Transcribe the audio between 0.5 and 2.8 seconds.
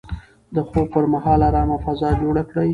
د خوب پر مهال ارامه فضا جوړه کړئ.